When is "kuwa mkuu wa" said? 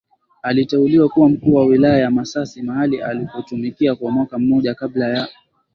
1.09-1.65